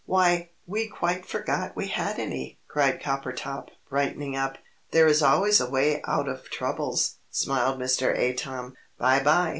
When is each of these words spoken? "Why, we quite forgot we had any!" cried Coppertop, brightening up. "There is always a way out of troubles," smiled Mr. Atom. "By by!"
"Why, 0.05 0.49
we 0.65 0.87
quite 0.87 1.27
forgot 1.27 1.75
we 1.75 1.89
had 1.89 2.17
any!" 2.17 2.57
cried 2.67 3.03
Coppertop, 3.03 3.67
brightening 3.87 4.35
up. 4.35 4.57
"There 4.89 5.05
is 5.05 5.21
always 5.21 5.61
a 5.61 5.69
way 5.69 6.01
out 6.07 6.27
of 6.27 6.45
troubles," 6.49 7.17
smiled 7.29 7.79
Mr. 7.79 8.17
Atom. 8.17 8.73
"By 8.97 9.19
by!" 9.21 9.49